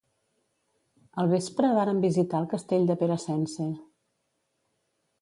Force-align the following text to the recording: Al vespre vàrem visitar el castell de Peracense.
Al 1.25 1.29
vespre 1.33 1.69
vàrem 1.81 2.01
visitar 2.07 2.41
el 2.45 2.49
castell 2.57 2.91
de 2.93 2.99
Peracense. 3.05 3.71